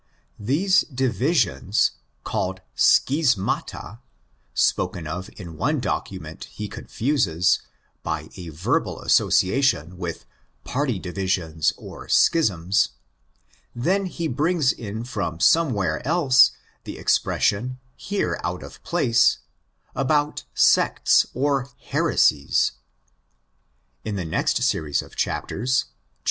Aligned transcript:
The"" 0.39 0.67
divisions"' 0.95 1.91
(called 2.23 2.61
σχίσματα) 2.75 3.99
spoken 4.55 5.05
of 5.05 5.29
in 5.37 5.57
one 5.57 5.79
document 5.79 6.45
he 6.45 6.67
confuses, 6.67 7.59
by 8.01 8.29
a 8.35 8.49
verbal 8.49 8.99
association, 9.03 9.99
with 9.99 10.25
party 10.63 10.97
divisions 10.97 11.71
or 11.77 12.07
'"'schisms"' 12.09 12.87
(cf. 12.87 13.75
1. 13.75 13.83
10); 13.83 13.83
then 13.83 14.05
he 14.07 14.27
brings 14.27 14.71
in 14.73 15.03
from 15.03 15.39
somewhere 15.39 16.01
else 16.03 16.49
the 16.83 16.97
expression, 16.97 17.79
here 17.95 18.39
out 18.43 18.63
of 18.63 18.81
place, 18.81 19.37
about 19.95 20.45
sects 20.55 21.27
or'' 21.35 21.69
heresies."' 21.91 22.71
In 24.03 24.15
the 24.15 24.25
next 24.25 24.63
series 24.63 25.03
of 25.03 25.15
chapters 25.15 25.85
(xil. 25.85 25.87